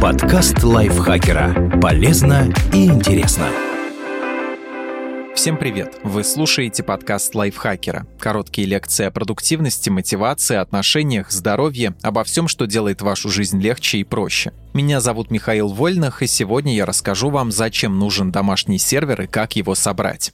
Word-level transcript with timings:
Подкаст 0.00 0.62
лайфхакера. 0.62 1.78
Полезно 1.80 2.52
и 2.72 2.86
интересно. 2.86 3.46
Всем 5.34 5.56
привет! 5.56 5.98
Вы 6.02 6.22
слушаете 6.22 6.82
подкаст 6.82 7.34
лайфхакера. 7.34 8.06
Короткие 8.18 8.66
лекции 8.66 9.06
о 9.06 9.10
продуктивности, 9.10 9.88
мотивации, 9.88 10.56
отношениях, 10.56 11.30
здоровье, 11.30 11.94
обо 12.02 12.24
всем, 12.24 12.46
что 12.46 12.66
делает 12.66 13.00
вашу 13.00 13.30
жизнь 13.30 13.60
легче 13.60 13.98
и 13.98 14.04
проще. 14.04 14.52
Меня 14.74 15.00
зовут 15.00 15.30
Михаил 15.30 15.68
Вольных, 15.68 16.22
и 16.22 16.26
сегодня 16.26 16.74
я 16.74 16.84
расскажу 16.84 17.30
вам, 17.30 17.52
зачем 17.52 17.98
нужен 17.98 18.30
домашний 18.30 18.78
сервер 18.78 19.22
и 19.22 19.26
как 19.26 19.56
его 19.56 19.74
собрать. 19.74 20.32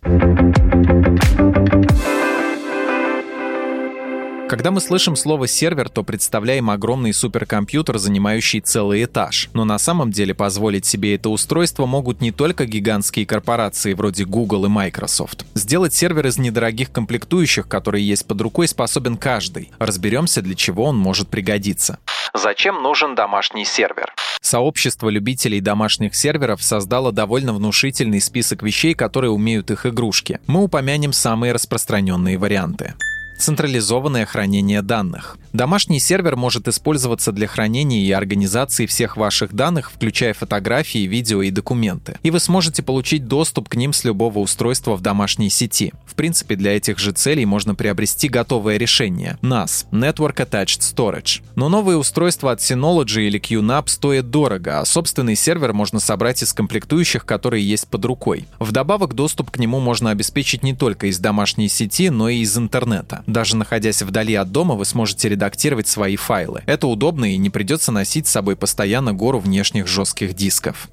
Когда 4.49 4.71
мы 4.71 4.81
слышим 4.81 5.17
слово 5.17 5.49
«сервер», 5.49 5.89
то 5.89 6.05
представляем 6.05 6.71
огромный 6.71 7.13
суперкомпьютер, 7.13 7.99
занимающий 7.99 8.61
целый 8.61 9.03
этаж. 9.03 9.51
Но 9.55 9.65
на 9.65 9.77
самом 9.77 10.13
деле 10.13 10.35
позволить 10.35 10.87
себе 10.87 11.17
это 11.17 11.31
устройство 11.31 11.85
могут 11.85 12.21
не 12.21 12.31
только 12.31 12.65
гигантские 12.65 13.27
корпорации 13.27 13.93
вроде 13.93 14.25
Google 14.25 14.67
и 14.67 14.69
Microsoft. 14.69 15.45
Сделать 15.55 15.95
сервер 15.95 16.29
из 16.29 16.39
недорогих 16.39 16.93
комплектующих, 16.93 17.67
которые 17.67 18.07
есть 18.07 18.25
под 18.25 18.41
рукой, 18.41 18.69
способен 18.69 19.17
каждый. 19.17 19.73
Разберемся, 19.81 20.43
для 20.43 20.55
чего 20.55 20.85
он 20.85 20.97
может 20.97 21.29
пригодиться. 21.29 21.99
Зачем 22.33 22.83
нужен 22.83 23.17
домашний 23.17 23.65
сервер? 23.65 24.15
Сообщество 24.41 25.09
любителей 25.09 25.61
домашних 25.61 26.15
серверов 26.15 26.63
создало 26.63 27.11
довольно 27.11 27.53
внушительный 27.53 28.21
список 28.21 28.63
вещей, 28.63 28.95
которые 28.95 29.33
умеют 29.33 29.73
их 29.73 29.87
игрушки. 29.87 30.39
Мы 30.47 30.63
упомянем 30.63 31.13
самые 31.13 31.53
распространенные 31.53 32.39
варианты. 32.39 32.95
Централизованное 33.39 34.25
хранение 34.25 34.83
данных. 34.83 35.37
Домашний 35.53 36.01
сервер 36.01 36.37
может 36.37 36.69
использоваться 36.69 37.33
для 37.33 37.47
хранения 37.47 38.01
и 38.01 38.11
организации 38.11 38.87
всех 38.87 39.17
ваших 39.17 39.55
данных, 39.55 39.91
включая 39.91 40.35
фотографии, 40.35 41.07
видео 41.07 41.43
и 41.43 41.51
документы. 41.51 42.19
И 42.23 42.31
вы 42.31 42.41
сможете 42.41 42.83
получить 42.83 43.27
доступ 43.27 43.69
к 43.69 43.75
ним 43.75 43.93
с 43.93 44.05
любого 44.05 44.39
устройства 44.39 44.97
в 44.97 45.03
домашней 45.03 45.51
сети. 45.51 45.93
Принципе, 46.17 46.57
для 46.57 46.75
этих 46.75 46.99
же 46.99 47.13
целей 47.13 47.45
можно 47.45 47.75
приобрести 47.75 48.29
готовое 48.29 48.79
решение– 48.79 49.39
NAS– 49.43 49.85
Network 49.93 50.37
Attached 50.37 50.81
Storage. 50.81 51.43
Но 51.57 51.69
новые 51.69 51.99
устройства 51.99 52.53
от 52.53 52.61
Synology 52.61 53.27
или 53.27 53.39
QNAP 53.39 53.89
стоят 53.89 54.31
дорого, 54.31 54.81
а 54.81 54.85
собственный 54.87 55.37
сервер 55.37 55.75
можно 55.75 56.01
собрать 56.01 56.43
из 56.43 56.55
комплектующих, 56.55 57.27
которые 57.27 57.69
есть 57.69 57.87
под 57.89 58.07
рукой. 58.07 58.47
Вдобавок, 58.59 59.15
доступ 59.15 59.51
к 59.51 59.59
нему 59.59 59.79
можно 59.79 60.11
обеспечить 60.11 60.63
не 60.63 60.75
только 60.75 61.09
из 61.09 61.19
домашней 61.19 61.69
сети, 61.69 62.09
но 62.09 62.31
и 62.31 62.39
из 62.39 62.57
интернета. 62.57 63.23
Даже 63.27 63.57
находясь 63.57 64.01
вдали 64.01 64.35
от 64.35 64.51
дома, 64.51 64.75
вы 64.75 64.87
сможете 64.87 65.29
редактировать 65.29 65.87
свои 65.87 66.17
файлы. 66.17 66.63
Это 66.65 66.87
удобно 66.87 67.27
и 67.27 67.37
не 67.37 67.51
придется 67.51 67.93
носить 67.93 68.27
с 68.27 68.31
собой 68.31 68.57
постоянно 68.57 69.13
гору 69.13 69.39
внешних 69.39 69.87
жестких 69.87 70.35
дисков. 70.35 70.89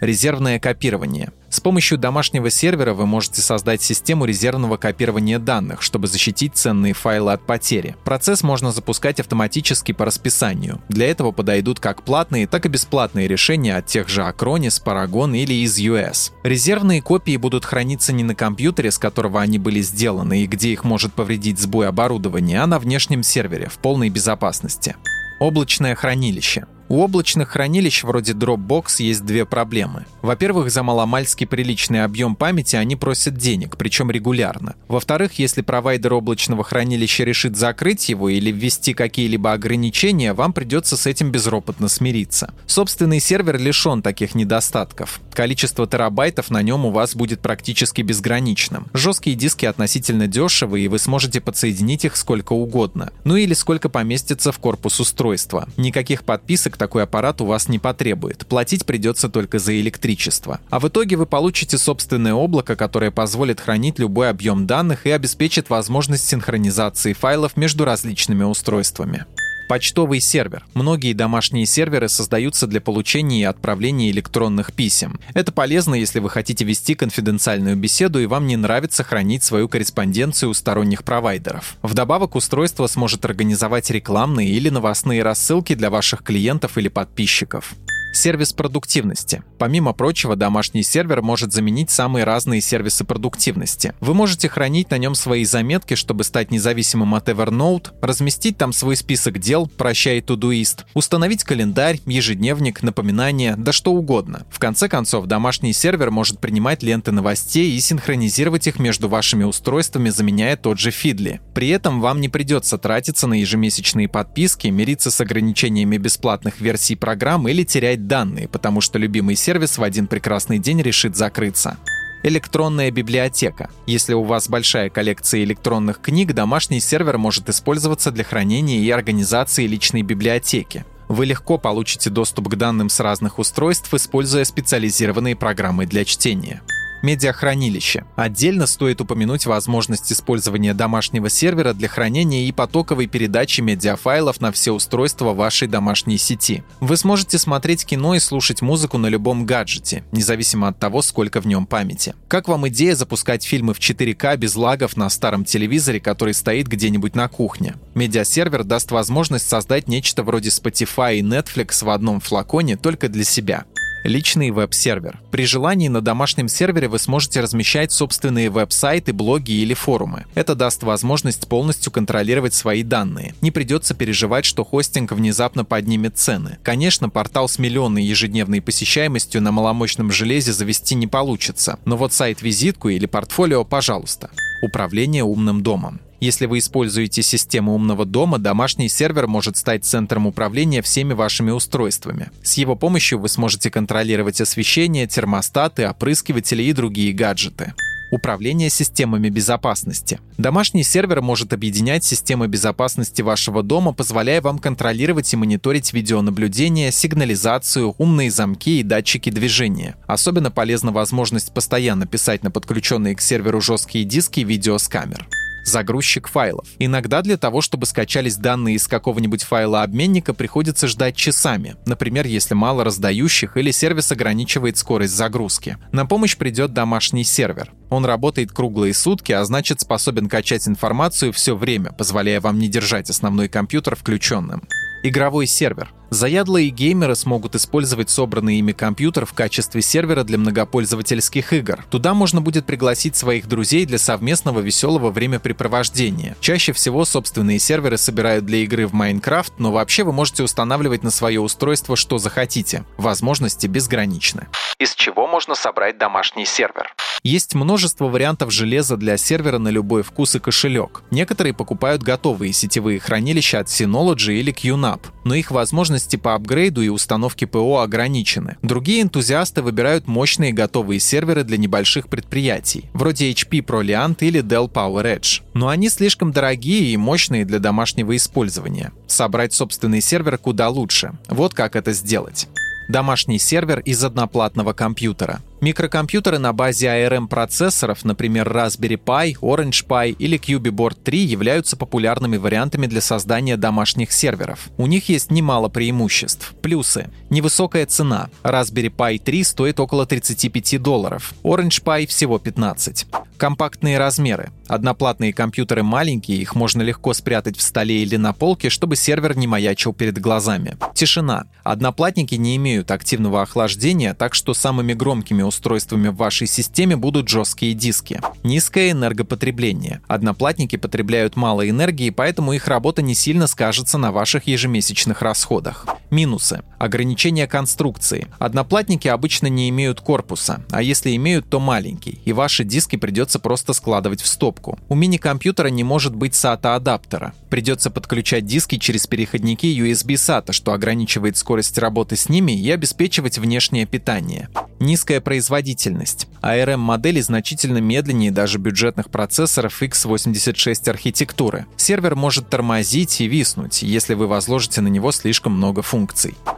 Резервное 0.00 0.60
копирование. 0.60 1.32
С 1.50 1.58
помощью 1.58 1.98
домашнего 1.98 2.50
сервера 2.50 2.94
вы 2.94 3.04
можете 3.04 3.40
создать 3.40 3.82
систему 3.82 4.26
резервного 4.26 4.76
копирования 4.76 5.40
данных, 5.40 5.82
чтобы 5.82 6.06
защитить 6.06 6.54
ценные 6.54 6.92
файлы 6.92 7.32
от 7.32 7.44
потери. 7.44 7.96
Процесс 8.04 8.42
можно 8.44 8.70
запускать 8.70 9.18
автоматически 9.18 9.90
по 9.90 10.04
расписанию. 10.04 10.80
Для 10.88 11.10
этого 11.10 11.32
подойдут 11.32 11.80
как 11.80 12.04
платные, 12.04 12.46
так 12.46 12.66
и 12.66 12.68
бесплатные 12.68 13.26
решения 13.26 13.76
от 13.76 13.86
тех 13.86 14.08
же 14.08 14.20
Acronis, 14.20 14.80
Paragon 14.84 15.36
или 15.36 15.54
из 15.54 15.78
US. 15.78 16.30
Резервные 16.44 17.02
копии 17.02 17.36
будут 17.36 17.64
храниться 17.64 18.12
не 18.12 18.22
на 18.22 18.36
компьютере, 18.36 18.92
с 18.92 18.98
которого 18.98 19.40
они 19.40 19.58
были 19.58 19.80
сделаны 19.80 20.42
и 20.42 20.46
где 20.46 20.70
их 20.70 20.84
может 20.84 21.12
повредить 21.12 21.58
сбой 21.58 21.88
оборудования, 21.88 22.62
а 22.62 22.66
на 22.68 22.78
внешнем 22.78 23.24
сервере 23.24 23.68
в 23.68 23.78
полной 23.78 24.10
безопасности. 24.10 24.94
Облачное 25.40 25.96
хранилище. 25.96 26.66
У 26.90 27.02
облачных 27.02 27.50
хранилищ 27.50 28.02
вроде 28.02 28.32
Dropbox 28.32 29.02
есть 29.02 29.26
две 29.26 29.44
проблемы. 29.44 30.06
Во-первых, 30.22 30.70
за 30.70 30.82
маломальски 30.82 31.44
приличный 31.44 32.02
объем 32.02 32.34
памяти 32.34 32.76
они 32.76 32.96
просят 32.96 33.36
денег, 33.36 33.76
причем 33.76 34.10
регулярно. 34.10 34.74
Во-вторых, 34.88 35.38
если 35.38 35.60
провайдер 35.60 36.14
облачного 36.14 36.64
хранилища 36.64 37.24
решит 37.24 37.56
закрыть 37.56 38.08
его 38.08 38.30
или 38.30 38.50
ввести 38.50 38.94
какие-либо 38.94 39.52
ограничения, 39.52 40.32
вам 40.32 40.54
придется 40.54 40.96
с 40.96 41.06
этим 41.06 41.30
безропотно 41.30 41.88
смириться. 41.88 42.54
Собственный 42.66 43.20
сервер 43.20 43.58
лишен 43.58 44.00
таких 44.00 44.34
недостатков. 44.34 45.20
Количество 45.34 45.86
терабайтов 45.86 46.50
на 46.50 46.62
нем 46.62 46.86
у 46.86 46.90
вас 46.90 47.14
будет 47.14 47.40
практически 47.40 48.00
безграничным. 48.00 48.86
Жесткие 48.94 49.36
диски 49.36 49.66
относительно 49.66 50.26
дешевые, 50.26 50.86
и 50.86 50.88
вы 50.88 50.98
сможете 50.98 51.42
подсоединить 51.42 52.06
их 52.06 52.16
сколько 52.16 52.54
угодно. 52.54 53.12
Ну 53.24 53.36
или 53.36 53.52
сколько 53.52 53.90
поместится 53.90 54.52
в 54.52 54.58
корпус 54.58 55.00
устройства. 55.00 55.68
Никаких 55.76 56.24
подписок 56.24 56.77
такой 56.78 57.02
аппарат 57.02 57.40
у 57.40 57.44
вас 57.44 57.68
не 57.68 57.78
потребует. 57.78 58.46
Платить 58.46 58.86
придется 58.86 59.28
только 59.28 59.58
за 59.58 59.78
электричество. 59.78 60.60
А 60.70 60.80
в 60.80 60.88
итоге 60.88 61.16
вы 61.16 61.26
получите 61.26 61.76
собственное 61.76 62.34
облако, 62.34 62.76
которое 62.76 63.10
позволит 63.10 63.60
хранить 63.60 63.98
любой 63.98 64.30
объем 64.30 64.66
данных 64.66 65.06
и 65.06 65.10
обеспечит 65.10 65.68
возможность 65.68 66.26
синхронизации 66.26 67.12
файлов 67.12 67.56
между 67.56 67.84
различными 67.84 68.44
устройствами. 68.44 69.26
Почтовый 69.68 70.20
сервер. 70.20 70.64
Многие 70.72 71.12
домашние 71.12 71.66
серверы 71.66 72.08
создаются 72.08 72.66
для 72.66 72.80
получения 72.80 73.42
и 73.42 73.44
отправления 73.44 74.10
электронных 74.10 74.72
писем. 74.72 75.20
Это 75.34 75.52
полезно, 75.52 75.94
если 75.94 76.20
вы 76.20 76.30
хотите 76.30 76.64
вести 76.64 76.94
конфиденциальную 76.94 77.76
беседу 77.76 78.18
и 78.18 78.24
вам 78.24 78.46
не 78.46 78.56
нравится 78.56 79.04
хранить 79.04 79.44
свою 79.44 79.68
корреспонденцию 79.68 80.50
у 80.50 80.54
сторонних 80.54 81.04
провайдеров. 81.04 81.76
Вдобавок, 81.82 82.34
устройство 82.34 82.86
сможет 82.86 83.26
организовать 83.26 83.90
рекламные 83.90 84.48
или 84.48 84.70
новостные 84.70 85.22
рассылки 85.22 85.74
для 85.74 85.90
ваших 85.90 86.22
клиентов 86.22 86.78
или 86.78 86.88
подписчиков. 86.88 87.74
Сервис 88.12 88.52
продуктивности. 88.52 89.42
Помимо 89.58 89.92
прочего, 89.92 90.34
домашний 90.34 90.82
сервер 90.82 91.22
может 91.22 91.52
заменить 91.52 91.90
самые 91.90 92.24
разные 92.24 92.60
сервисы 92.60 93.04
продуктивности. 93.04 93.94
Вы 94.00 94.14
можете 94.14 94.48
хранить 94.48 94.90
на 94.90 94.98
нем 94.98 95.14
свои 95.14 95.44
заметки, 95.44 95.94
чтобы 95.94 96.24
стать 96.24 96.50
независимым 96.50 97.14
от 97.14 97.28
Evernote, 97.28 97.90
разместить 98.00 98.56
там 98.56 98.72
свой 98.72 98.96
список 98.96 99.38
дел, 99.38 99.66
прощай 99.66 100.20
Todoist, 100.20 100.84
установить 100.94 101.44
календарь, 101.44 102.00
ежедневник, 102.06 102.82
напоминания, 102.82 103.54
да 103.56 103.72
что 103.72 103.92
угодно. 103.92 104.46
В 104.50 104.58
конце 104.58 104.88
концов, 104.88 105.26
домашний 105.26 105.72
сервер 105.72 106.10
может 106.10 106.40
принимать 106.40 106.82
ленты 106.82 107.12
новостей 107.12 107.76
и 107.76 107.80
синхронизировать 107.80 108.66
их 108.66 108.78
между 108.78 109.08
вашими 109.08 109.44
устройствами, 109.44 110.08
заменяя 110.08 110.56
тот 110.56 110.78
же 110.78 110.90
Feedly. 110.90 111.40
При 111.54 111.68
этом 111.68 112.00
вам 112.00 112.20
не 112.20 112.28
придется 112.28 112.78
тратиться 112.78 113.26
на 113.26 113.34
ежемесячные 113.34 114.08
подписки, 114.08 114.68
мириться 114.68 115.10
с 115.10 115.20
ограничениями 115.20 115.98
бесплатных 115.98 116.60
версий 116.60 116.96
программ 116.96 117.46
или 117.48 117.62
терять 117.62 117.97
терять 117.98 118.06
данные, 118.06 118.48
потому 118.48 118.80
что 118.80 118.98
любимый 118.98 119.36
сервис 119.36 119.78
в 119.78 119.82
один 119.82 120.06
прекрасный 120.06 120.58
день 120.58 120.82
решит 120.82 121.16
закрыться. 121.16 121.76
Электронная 122.24 122.90
библиотека. 122.90 123.70
Если 123.86 124.14
у 124.14 124.24
вас 124.24 124.48
большая 124.48 124.90
коллекция 124.90 125.44
электронных 125.44 126.00
книг, 126.00 126.32
домашний 126.32 126.80
сервер 126.80 127.18
может 127.18 127.48
использоваться 127.48 128.10
для 128.10 128.24
хранения 128.24 128.80
и 128.80 128.90
организации 128.90 129.68
личной 129.68 130.02
библиотеки. 130.02 130.84
Вы 131.08 131.26
легко 131.26 131.58
получите 131.58 132.10
доступ 132.10 132.48
к 132.48 132.56
данным 132.56 132.88
с 132.88 133.00
разных 133.00 133.38
устройств, 133.38 133.94
используя 133.94 134.44
специализированные 134.44 135.36
программы 135.36 135.86
для 135.86 136.04
чтения. 136.04 136.60
Медиахранилище. 137.02 138.04
Отдельно 138.16 138.66
стоит 138.66 139.00
упомянуть 139.00 139.46
возможность 139.46 140.12
использования 140.12 140.74
домашнего 140.74 141.30
сервера 141.30 141.72
для 141.72 141.88
хранения 141.88 142.46
и 142.46 142.52
потоковой 142.52 143.06
передачи 143.06 143.60
медиафайлов 143.60 144.40
на 144.40 144.52
все 144.52 144.72
устройства 144.72 145.32
вашей 145.32 145.68
домашней 145.68 146.18
сети. 146.18 146.64
Вы 146.80 146.96
сможете 146.96 147.38
смотреть 147.38 147.84
кино 147.84 148.14
и 148.14 148.18
слушать 148.18 148.62
музыку 148.62 148.98
на 148.98 149.06
любом 149.06 149.46
гаджете, 149.46 150.04
независимо 150.12 150.68
от 150.68 150.78
того, 150.78 151.02
сколько 151.02 151.40
в 151.40 151.46
нем 151.46 151.66
памяти. 151.66 152.14
Как 152.28 152.48
вам 152.48 152.68
идея 152.68 152.94
запускать 152.94 153.44
фильмы 153.44 153.74
в 153.74 153.78
4К 153.78 154.36
без 154.36 154.56
лагов 154.56 154.96
на 154.96 155.08
старом 155.10 155.44
телевизоре, 155.44 156.00
который 156.00 156.34
стоит 156.34 156.66
где-нибудь 156.66 157.14
на 157.14 157.28
кухне? 157.28 157.76
Медиасервер 157.94 158.64
даст 158.64 158.90
возможность 158.90 159.48
создать 159.48 159.88
нечто 159.88 160.22
вроде 160.22 160.50
Spotify 160.50 161.18
и 161.18 161.22
Netflix 161.22 161.84
в 161.84 161.90
одном 161.90 162.20
флаконе 162.20 162.76
только 162.76 163.08
для 163.08 163.24
себя. 163.24 163.64
Личный 164.04 164.50
веб-сервер. 164.50 165.20
При 165.30 165.44
желании 165.44 165.88
на 165.88 166.00
домашнем 166.00 166.48
сервере 166.48 166.88
вы 166.88 166.98
сможете 166.98 167.40
размещать 167.40 167.90
собственные 167.90 168.48
веб-сайты, 168.48 169.12
блоги 169.12 169.52
или 169.52 169.74
форумы. 169.74 170.24
Это 170.34 170.54
даст 170.54 170.82
возможность 170.82 171.48
полностью 171.48 171.90
контролировать 171.90 172.54
свои 172.54 172.82
данные. 172.82 173.34
Не 173.40 173.50
придется 173.50 173.94
переживать, 173.94 174.44
что 174.44 174.64
хостинг 174.64 175.12
внезапно 175.12 175.64
поднимет 175.64 176.16
цены. 176.16 176.58
Конечно, 176.62 177.10
портал 177.10 177.48
с 177.48 177.58
миллионной 177.58 178.04
ежедневной 178.04 178.62
посещаемостью 178.62 179.42
на 179.42 179.50
маломощном 179.50 180.12
железе 180.12 180.52
завести 180.52 180.94
не 180.94 181.06
получится, 181.06 181.78
но 181.84 181.96
вот 181.96 182.12
сайт-визитку 182.12 182.88
или 182.88 183.06
портфолио, 183.06 183.64
пожалуйста. 183.64 184.30
Управление 184.62 185.24
умным 185.24 185.62
домом. 185.62 186.00
Если 186.20 186.46
вы 186.46 186.58
используете 186.58 187.22
систему 187.22 187.74
умного 187.74 188.04
дома, 188.04 188.38
домашний 188.38 188.88
сервер 188.88 189.28
может 189.28 189.56
стать 189.56 189.84
центром 189.84 190.26
управления 190.26 190.82
всеми 190.82 191.12
вашими 191.12 191.52
устройствами. 191.52 192.30
С 192.42 192.54
его 192.54 192.74
помощью 192.74 193.20
вы 193.20 193.28
сможете 193.28 193.70
контролировать 193.70 194.40
освещение, 194.40 195.06
термостаты, 195.06 195.88
опрыскиватели 195.88 196.64
и 196.64 196.72
другие 196.72 197.12
гаджеты. 197.12 197.74
Управление 198.10 198.70
системами 198.70 199.28
безопасности. 199.28 200.18
Домашний 200.38 200.82
сервер 200.82 201.20
может 201.20 201.52
объединять 201.52 202.04
системы 202.04 202.48
безопасности 202.48 203.20
вашего 203.22 203.62
дома, 203.62 203.92
позволяя 203.92 204.40
вам 204.40 204.58
контролировать 204.58 205.32
и 205.32 205.36
мониторить 205.36 205.92
видеонаблюдение, 205.92 206.90
сигнализацию, 206.90 207.94
умные 207.98 208.30
замки 208.30 208.80
и 208.80 208.82
датчики 208.82 209.30
движения. 209.30 209.94
Особенно 210.06 210.50
полезна 210.50 210.90
возможность 210.90 211.52
постоянно 211.52 212.06
писать 212.06 212.42
на 212.42 212.50
подключенные 212.50 213.14
к 213.14 213.20
серверу 213.20 213.60
жесткие 213.60 214.04
диски 214.04 214.40
видео 214.40 214.78
с 214.78 214.88
камер 214.88 215.28
загрузчик 215.68 216.28
файлов. 216.28 216.66
Иногда 216.78 217.22
для 217.22 217.36
того, 217.36 217.60
чтобы 217.60 217.86
скачались 217.86 218.36
данные 218.36 218.76
из 218.76 218.88
какого-нибудь 218.88 219.42
файла 219.42 219.82
обменника, 219.82 220.34
приходится 220.34 220.88
ждать 220.88 221.16
часами. 221.16 221.76
Например, 221.86 222.26
если 222.26 222.54
мало 222.54 222.84
раздающих 222.84 223.56
или 223.56 223.70
сервис 223.70 224.10
ограничивает 224.12 224.76
скорость 224.76 225.14
загрузки. 225.14 225.78
На 225.92 226.06
помощь 226.06 226.36
придет 226.36 226.72
домашний 226.72 227.24
сервер. 227.24 227.72
Он 227.90 228.04
работает 228.04 228.52
круглые 228.52 228.94
сутки, 228.94 229.32
а 229.32 229.44
значит 229.44 229.80
способен 229.80 230.28
качать 230.28 230.68
информацию 230.68 231.32
все 231.32 231.56
время, 231.56 231.92
позволяя 231.92 232.40
вам 232.40 232.58
не 232.58 232.68
держать 232.68 233.10
основной 233.10 233.48
компьютер 233.48 233.96
включенным. 233.96 234.62
Игровой 235.02 235.46
сервер. 235.46 235.92
Заядлые 236.10 236.70
геймеры 236.70 237.14
смогут 237.14 237.54
использовать 237.54 238.10
собранный 238.10 238.56
ими 238.56 238.72
компьютер 238.72 239.26
в 239.26 239.32
качестве 239.32 239.80
сервера 239.80 240.24
для 240.24 240.38
многопользовательских 240.38 241.52
игр. 241.52 241.84
Туда 241.90 242.14
можно 242.14 242.40
будет 242.40 242.66
пригласить 242.66 243.14
своих 243.14 243.46
друзей 243.46 243.84
для 243.84 243.98
совместного 243.98 244.60
веселого 244.60 245.10
времяпрепровождения. 245.10 246.36
Чаще 246.40 246.72
всего 246.72 247.04
собственные 247.04 247.58
серверы 247.58 247.98
собирают 247.98 248.46
для 248.46 248.58
игры 248.58 248.86
в 248.86 248.94
Майнкрафт, 248.94 249.52
но 249.58 249.70
вообще 249.70 250.02
вы 250.02 250.12
можете 250.12 250.42
устанавливать 250.42 251.04
на 251.04 251.10
свое 251.10 251.40
устройство 251.40 251.94
что 251.94 252.18
захотите. 252.18 252.84
Возможности 252.96 253.66
безграничны. 253.66 254.48
Из 254.78 254.94
чего 254.94 255.28
можно 255.28 255.54
собрать 255.54 255.98
домашний 255.98 256.46
сервер? 256.46 256.92
Есть 257.22 257.54
множество 257.54 258.06
вариантов 258.06 258.52
железа 258.52 258.96
для 258.96 259.16
сервера 259.16 259.58
на 259.58 259.68
любой 259.68 260.02
вкус 260.02 260.36
и 260.36 260.38
кошелек. 260.38 261.02
Некоторые 261.10 261.54
покупают 261.54 262.02
готовые 262.02 262.52
сетевые 262.52 263.00
хранилища 263.00 263.60
от 263.60 263.68
Synology 263.68 264.34
или 264.34 264.52
QNAP, 264.52 265.00
но 265.24 265.34
их 265.34 265.50
возможности 265.50 266.16
по 266.16 266.34
апгрейду 266.34 266.82
и 266.82 266.88
установке 266.88 267.46
ПО 267.46 267.80
ограничены. 267.80 268.56
Другие 268.62 269.02
энтузиасты 269.02 269.62
выбирают 269.62 270.06
мощные 270.06 270.52
готовые 270.52 271.00
серверы 271.00 271.44
для 271.44 271.58
небольших 271.58 272.08
предприятий, 272.08 272.90
вроде 272.92 273.30
HP 273.30 273.64
ProLiant 273.64 274.16
или 274.20 274.42
Dell 274.42 274.70
PowerEdge. 274.70 275.42
Но 275.54 275.68
они 275.68 275.88
слишком 275.88 276.32
дорогие 276.32 276.92
и 276.92 276.96
мощные 276.96 277.44
для 277.44 277.58
домашнего 277.58 278.16
использования. 278.16 278.92
Собрать 279.06 279.52
собственный 279.52 280.00
сервер 280.00 280.38
куда 280.38 280.68
лучше. 280.68 281.12
Вот 281.28 281.54
как 281.54 281.76
это 281.76 281.92
сделать 281.92 282.48
домашний 282.88 283.38
сервер 283.38 283.80
из 283.80 284.02
одноплатного 284.02 284.72
компьютера. 284.72 285.40
Микрокомпьютеры 285.60 286.38
на 286.38 286.52
базе 286.52 286.86
ARM-процессоров, 286.86 288.04
например, 288.04 288.48
Raspberry 288.48 288.96
Pi, 288.96 289.34
Orange 289.40 289.84
Pi 289.86 290.10
или 290.10 290.38
QB 290.38 290.98
3, 291.02 291.18
являются 291.18 291.76
популярными 291.76 292.36
вариантами 292.36 292.86
для 292.86 293.00
создания 293.00 293.56
домашних 293.56 294.12
серверов. 294.12 294.68
У 294.76 294.86
них 294.86 295.08
есть 295.08 295.32
немало 295.32 295.68
преимуществ. 295.68 296.54
Плюсы. 296.62 297.10
Невысокая 297.28 297.86
цена. 297.86 298.28
Raspberry 298.44 298.94
Pi 298.94 299.18
3 299.18 299.42
стоит 299.42 299.80
около 299.80 300.06
35 300.06 300.80
долларов. 300.80 301.34
Orange 301.42 301.82
Pi 301.82 302.06
всего 302.06 302.38
15. 302.38 303.06
Компактные 303.38 303.98
размеры. 303.98 304.50
Одноплатные 304.66 305.32
компьютеры 305.32 305.84
маленькие, 305.84 306.38
их 306.38 306.56
можно 306.56 306.82
легко 306.82 307.14
спрятать 307.14 307.56
в 307.56 307.62
столе 307.62 308.02
или 308.02 308.16
на 308.16 308.32
полке, 308.32 308.68
чтобы 308.68 308.96
сервер 308.96 309.36
не 309.36 309.46
маячил 309.46 309.92
перед 309.92 310.18
глазами. 310.18 310.76
Тишина. 310.92 311.44
Одноплатники 311.62 312.34
не 312.34 312.56
имеют 312.56 312.90
активного 312.90 313.42
охлаждения, 313.42 314.12
так 314.14 314.34
что 314.34 314.54
самыми 314.54 314.92
громкими 314.92 315.42
устройствами 315.48 316.08
в 316.08 316.16
вашей 316.16 316.46
системе 316.46 316.96
будут 316.96 317.28
жесткие 317.28 317.74
диски. 317.74 318.20
Низкое 318.44 318.92
энергопотребление. 318.92 320.00
Одноплатники 320.06 320.76
потребляют 320.76 321.34
мало 321.34 321.68
энергии, 321.68 322.10
поэтому 322.10 322.52
их 322.52 322.68
работа 322.68 323.02
не 323.02 323.14
сильно 323.16 323.48
скажется 323.48 323.98
на 323.98 324.12
ваших 324.12 324.46
ежемесячных 324.46 325.22
расходах. 325.22 325.86
Минусы. 326.10 326.62
Ограничение 326.78 327.46
конструкции. 327.46 328.28
Одноплатники 328.38 329.08
обычно 329.08 329.48
не 329.48 329.68
имеют 329.68 330.00
корпуса, 330.00 330.62
а 330.70 330.80
если 330.80 331.14
имеют, 331.16 331.50
то 331.50 331.60
маленький, 331.60 332.20
и 332.24 332.32
ваши 332.32 332.64
диски 332.64 332.96
придется 332.96 333.38
просто 333.38 333.72
складывать 333.72 334.22
в 334.22 334.26
стопку. 334.26 334.78
У 334.88 334.94
мини-компьютера 334.94 335.68
не 335.68 335.84
может 335.84 336.14
быть 336.14 336.32
SATA-адаптера. 336.32 337.32
Придется 337.50 337.90
подключать 337.90 338.46
диски 338.46 338.78
через 338.78 339.06
переходники 339.06 339.66
USB 339.66 340.14
SATA, 340.14 340.52
что 340.52 340.72
ограничивает 340.72 341.36
скорость 341.36 341.76
работы 341.78 342.16
с 342.16 342.28
ними 342.28 342.52
и 342.52 342.70
обеспечивать 342.70 343.38
внешнее 343.38 343.84
питание. 343.84 344.48
Низкая 344.78 345.20
производительность. 345.20 346.28
ARM-модели 346.40 347.20
значительно 347.20 347.78
медленнее 347.78 348.30
даже 348.30 348.58
бюджетных 348.58 349.10
процессоров 349.10 349.82
x86 349.82 350.88
архитектуры. 350.88 351.66
Сервер 351.76 352.14
может 352.14 352.48
тормозить 352.48 353.20
и 353.20 353.26
виснуть, 353.26 353.82
если 353.82 354.14
вы 354.14 354.28
возложите 354.28 354.80
на 354.80 354.88
него 354.88 355.10
слишком 355.10 355.52
много 355.52 355.82
функций. 355.82 355.97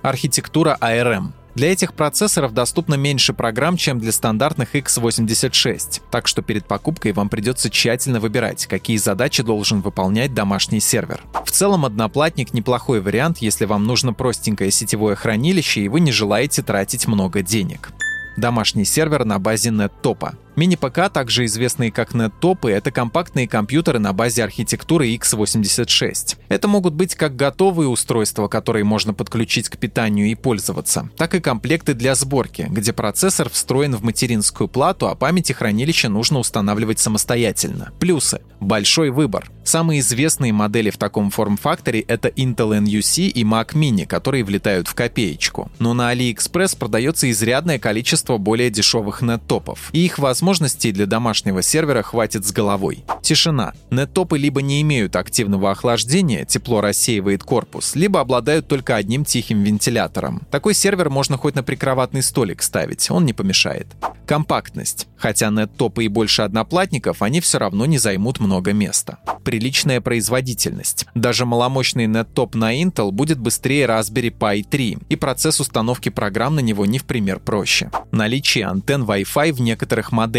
Архитектура 0.03 0.77
ARM. 0.81 1.33
Для 1.55 1.73
этих 1.73 1.95
процессоров 1.95 2.55
доступно 2.55 2.95
меньше 2.95 3.33
программ, 3.33 3.77
чем 3.77 3.99
для 3.99 4.13
стандартных 4.13 4.75
x86, 4.75 6.01
так 6.11 6.29
что 6.29 6.43
перед 6.43 6.65
покупкой 6.65 7.13
вам 7.13 7.29
придется 7.29 7.71
тщательно 7.71 8.21
выбирать, 8.21 8.67
какие 8.67 8.97
задачи 8.97 9.43
должен 9.43 9.81
выполнять 9.81 10.33
домашний 10.33 10.81
сервер. 10.81 11.23
В 11.45 11.51
целом 11.51 11.85
одноплатник 11.85 12.55
неплохой 12.55 13.01
вариант, 13.01 13.39
если 13.39 13.65
вам 13.65 13.85
нужно 13.85 14.13
простенькое 14.13 14.71
сетевое 14.71 15.17
хранилище 15.17 15.83
и 15.83 15.89
вы 15.89 16.01
не 16.01 16.13
желаете 16.13 16.63
тратить 16.63 17.09
много 17.09 17.43
денег 17.43 17.91
домашний 18.41 18.85
сервер 18.85 19.25
на 19.25 19.39
базе 19.39 19.71
NetTop. 19.71 20.35
Мини-ПК, 20.57 21.11
также 21.13 21.45
известные 21.45 21.93
как 21.93 22.13
NetTopы, 22.13 22.71
это 22.71 22.91
компактные 22.91 23.49
компьютеры 23.49 23.99
на 23.99 24.13
базе 24.13 24.45
архитектуры 24.45 25.09
x86. 25.15 26.37
Это 26.49 26.69
могут 26.69 26.95
быть 26.95 27.15
как 27.15 27.37
готовые 27.37 27.89
устройства, 27.89 28.49
которые 28.49 28.85
можно 28.85 29.15
подключить 29.15 29.69
к 29.69 29.79
питанию 29.79 30.27
и 30.27 30.35
пользоваться, 30.35 31.09
так 31.17 31.35
и 31.35 31.41
комплекты 31.41 31.95
для 31.95 32.15
сборки, 32.15 32.67
где 32.69 32.93
процессор 32.93 33.49
встроен 33.49 33.95
в 33.95 34.03
материнскую 34.03 34.69
плату, 34.69 35.09
а 35.09 35.15
память 35.15 35.51
и 35.51 35.53
хранилище 35.53 36.09
нужно 36.09 36.39
устанавливать 36.39 36.99
самостоятельно. 36.99 37.93
Плюсы. 38.01 38.41
Большой 38.61 39.11
выбор. 39.11 39.51
Самые 39.65 40.01
известные 40.01 40.53
модели 40.53 40.91
в 40.91 40.99
таком 40.99 41.31
форм-факторе— 41.31 42.01
это 42.09 42.29
Intel 42.29 42.81
NUC 42.81 43.29
и 43.29 43.45
Mac 43.45 43.75
Mini, 43.75 44.07
которые 44.07 44.45
влетают 44.45 44.89
в 44.89 44.95
копеечку. 44.95 45.71
Но 45.79 45.95
на 45.95 46.13
AliExpress 46.13 46.77
продается 46.77 47.31
изрядное 47.31 47.79
количество 47.79 48.37
более 48.37 48.71
дешевых 48.71 49.23
неттопов, 49.23 49.91
и 49.93 50.05
их 50.05 50.19
возможностей 50.41 50.91
для 50.91 51.05
домашнего 51.05 51.61
сервера 51.61 52.01
хватит 52.01 52.47
с 52.47 52.53
головой. 52.53 53.05
Тишина. 53.21 53.75
Неттопы 53.91 54.39
либо 54.39 54.63
не 54.63 54.81
имеют 54.81 55.15
активного 55.17 55.71
охлаждения, 55.71 56.47
тепло 56.47 56.81
рассеивает 56.81 57.45
корпус, 57.45 57.95
либо 57.95 58.21
обладают 58.21 58.67
только 58.67 58.97
одним 58.97 59.27
тихим 59.27 59.63
вентилятором. 59.63 60.41
Такой 60.51 60.73
сервер 60.73 61.11
можно 61.11 61.37
хоть 61.37 61.57
на 61.57 61.63
прикроватный 61.63 62.23
столик 62.23 62.63
ставить, 62.63 63.11
он 63.11 63.27
не 63.27 63.35
помешает. 63.35 63.87
Компактность. 64.25 65.09
Хотя 65.19 65.51
неттопы 65.51 66.07
и 66.07 66.09
больше 66.09 66.41
одноплатников, 66.41 67.21
они 67.21 67.43
все 67.43 67.59
равно 67.59 67.85
не 67.85 67.99
займут 67.99 68.41
много 68.41 68.73
места 68.73 69.19
приличная 69.41 70.01
производительность. 70.01 71.07
Даже 71.15 71.45
маломощный 71.45 72.07
NetTop 72.07 72.57
на 72.57 72.81
Intel 72.81 73.11
будет 73.11 73.39
быстрее 73.39 73.87
Raspberry 73.87 74.31
Pi 74.31 74.65
3, 74.69 74.99
и 75.09 75.17
процесс 75.17 75.61
установки 75.61 76.09
программ 76.09 76.57
на 76.57 76.61
него 76.61 76.87
не 76.87 76.99
в 76.99 77.05
пример 77.05 77.41
проще. 77.41 77.91
Наличие 78.13 78.67
антенн 78.67 79.03
Wi-Fi 79.03 79.53
в 79.53 79.61
некоторых 79.61 80.13
моделях. 80.13 80.30